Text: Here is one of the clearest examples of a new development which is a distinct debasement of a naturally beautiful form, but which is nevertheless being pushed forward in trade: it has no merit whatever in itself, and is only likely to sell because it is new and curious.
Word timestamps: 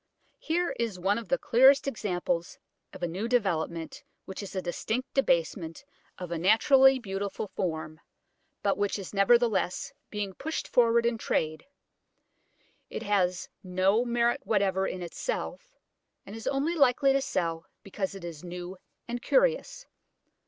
Here 0.39 0.71
is 0.79 0.97
one 0.99 1.19
of 1.19 1.27
the 1.29 1.37
clearest 1.37 1.87
examples 1.87 2.57
of 2.91 3.03
a 3.03 3.07
new 3.07 3.27
development 3.27 4.03
which 4.25 4.41
is 4.41 4.55
a 4.55 4.59
distinct 4.63 5.13
debasement 5.13 5.85
of 6.17 6.31
a 6.31 6.39
naturally 6.39 6.97
beautiful 6.97 7.49
form, 7.49 7.99
but 8.63 8.79
which 8.79 8.97
is 8.97 9.13
nevertheless 9.13 9.93
being 10.09 10.33
pushed 10.33 10.67
forward 10.67 11.05
in 11.05 11.19
trade: 11.19 11.67
it 12.89 13.03
has 13.03 13.47
no 13.61 14.03
merit 14.03 14.41
whatever 14.43 14.87
in 14.87 15.03
itself, 15.03 15.77
and 16.25 16.35
is 16.35 16.47
only 16.47 16.73
likely 16.73 17.13
to 17.13 17.21
sell 17.21 17.67
because 17.83 18.15
it 18.15 18.23
is 18.23 18.43
new 18.43 18.79
and 19.07 19.21
curious. 19.21 19.85